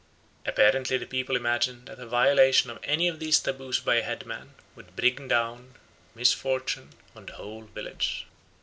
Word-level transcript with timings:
Apparently 0.47 0.97
the 0.97 1.05
people 1.05 1.35
imagine 1.35 1.85
that 1.85 1.99
the 1.99 2.07
violation 2.07 2.71
of 2.71 2.79
any 2.83 3.07
of 3.07 3.19
these 3.19 3.39
taboos 3.39 3.79
by 3.79 3.97
a 3.97 4.01
headman 4.01 4.55
would 4.75 4.95
bring 4.95 5.27
down 5.27 5.75
misfortune 6.15 6.89
on 7.15 7.27
the 7.27 7.33
whole 7.33 7.65
village. 7.65 8.25